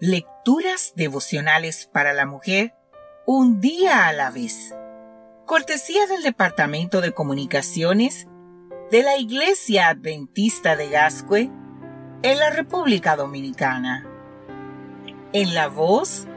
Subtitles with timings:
[0.00, 2.72] Lecturas devocionales para la mujer
[3.26, 4.72] un día a la vez.
[5.44, 8.28] Cortesía del Departamento de Comunicaciones
[8.92, 11.50] de la Iglesia Adventista de Gascue
[12.22, 14.06] en la República Dominicana.
[15.32, 16.28] En la voz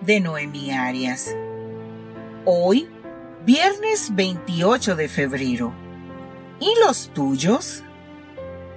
[0.00, 1.36] de Noemí Arias.
[2.46, 2.88] Hoy,
[3.44, 5.74] viernes 28 de febrero.
[6.58, 7.84] ¿Y los tuyos?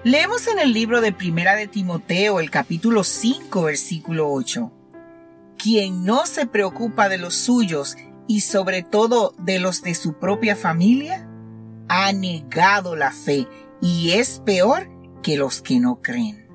[0.05, 4.69] Leemos en el libro de Primera de Timoteo, el capítulo 5, versículo 8.
[5.57, 7.95] Quien no se preocupa de los suyos
[8.27, 11.25] y sobre todo de los de su propia familia,
[11.87, 13.47] ha negado la fe
[13.79, 14.89] y es peor
[15.21, 16.49] que los que no creen.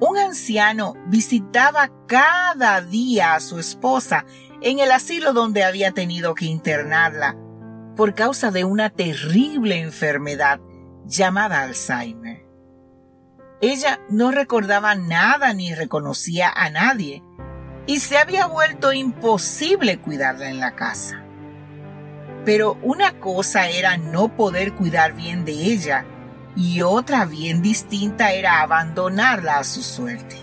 [0.00, 4.26] Un anciano visitaba cada día a su esposa
[4.62, 7.36] en el asilo donde había tenido que internarla
[7.94, 10.58] por causa de una terrible enfermedad
[11.06, 12.44] llamada Alzheimer.
[13.60, 17.22] Ella no recordaba nada ni reconocía a nadie
[17.86, 21.22] y se había vuelto imposible cuidarla en la casa.
[22.44, 26.04] Pero una cosa era no poder cuidar bien de ella
[26.54, 30.36] y otra bien distinta era abandonarla a su suerte.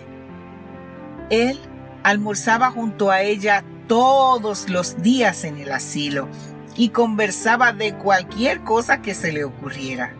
[1.30, 1.60] Él
[2.04, 6.30] almorzaba junto a ella todos los días en el asilo
[6.76, 10.16] y conversaba de cualquier cosa que se le ocurriera.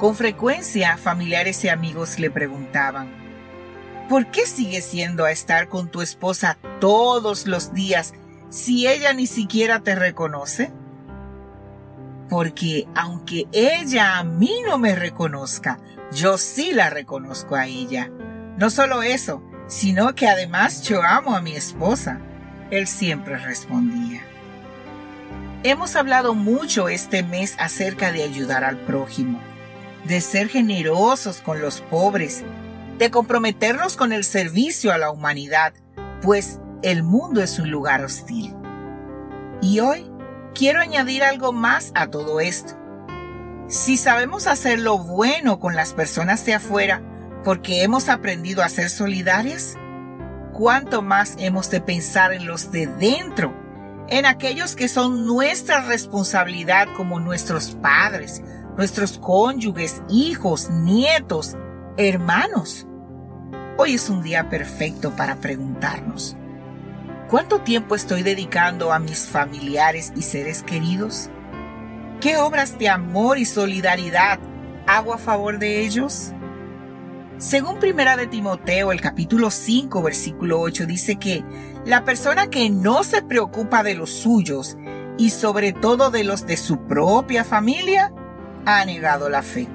[0.00, 3.12] Con frecuencia familiares y amigos le preguntaban,
[4.08, 8.14] ¿por qué sigues siendo a estar con tu esposa todos los días
[8.48, 10.72] si ella ni siquiera te reconoce?
[12.30, 15.78] Porque aunque ella a mí no me reconozca,
[16.14, 18.10] yo sí la reconozco a ella.
[18.56, 22.20] No solo eso, sino que además yo amo a mi esposa.
[22.70, 24.22] Él siempre respondía.
[25.62, 29.49] Hemos hablado mucho este mes acerca de ayudar al prójimo
[30.04, 32.42] de ser generosos con los pobres,
[32.98, 35.72] de comprometernos con el servicio a la humanidad,
[36.22, 38.54] pues el mundo es un lugar hostil.
[39.62, 40.10] Y hoy
[40.54, 42.74] quiero añadir algo más a todo esto.
[43.68, 47.02] Si sabemos hacer lo bueno con las personas de afuera
[47.44, 49.76] porque hemos aprendido a ser solidarias,
[50.52, 53.54] ¿cuánto más hemos de pensar en los de dentro,
[54.08, 58.42] en aquellos que son nuestra responsabilidad como nuestros padres,
[58.80, 61.54] nuestros cónyuges, hijos, nietos,
[61.98, 62.86] hermanos.
[63.76, 66.34] Hoy es un día perfecto para preguntarnos,
[67.28, 71.28] ¿cuánto tiempo estoy dedicando a mis familiares y seres queridos?
[72.22, 74.38] ¿Qué obras de amor y solidaridad
[74.86, 76.32] hago a favor de ellos?
[77.36, 81.44] Según Primera de Timoteo, el capítulo 5, versículo 8 dice que
[81.84, 84.78] la persona que no se preocupa de los suyos
[85.18, 88.10] y sobre todo de los de su propia familia,
[88.66, 89.68] ha negado la fe.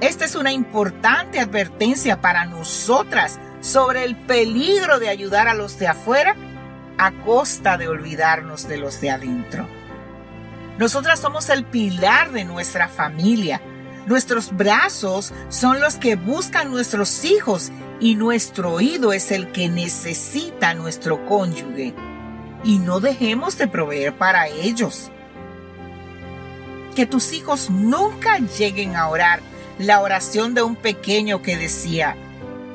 [0.00, 5.88] Esta es una importante advertencia para nosotras sobre el peligro de ayudar a los de
[5.88, 6.36] afuera
[6.98, 9.66] a costa de olvidarnos de los de adentro.
[10.78, 13.60] Nosotras somos el pilar de nuestra familia.
[14.06, 20.74] Nuestros brazos son los que buscan nuestros hijos y nuestro oído es el que necesita
[20.74, 21.94] nuestro cónyuge.
[22.64, 25.10] Y no dejemos de proveer para ellos
[26.94, 29.40] que tus hijos nunca lleguen a orar
[29.78, 32.16] la oración de un pequeño que decía,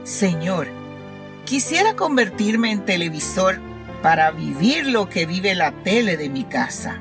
[0.03, 0.67] Señor,
[1.45, 3.59] quisiera convertirme en televisor
[4.03, 6.99] para vivir lo que vive la tele de mi casa.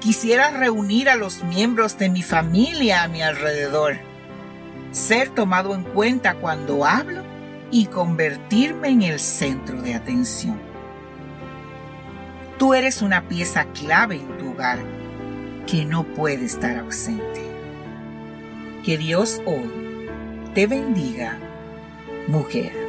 [0.00, 3.96] Quisiera reunir a los miembros de mi familia a mi alrededor,
[4.92, 7.22] ser tomado en cuenta cuando hablo
[7.70, 10.60] y convertirme en el centro de atención.
[12.58, 14.95] Tú eres una pieza clave en tu hogar
[15.66, 17.42] que no puede estar ausente.
[18.84, 20.08] Que Dios hoy
[20.54, 21.38] te bendiga,
[22.28, 22.85] mujer.